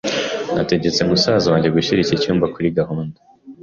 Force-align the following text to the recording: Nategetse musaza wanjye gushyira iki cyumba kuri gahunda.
Nategetse 0.55 1.01
musaza 1.09 1.47
wanjye 1.53 1.69
gushyira 1.75 1.99
iki 2.03 2.15
cyumba 2.21 2.45
kuri 2.53 2.67
gahunda. 2.77 3.17